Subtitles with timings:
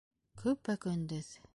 [0.43, 1.33] Көпә-көндөҙ!..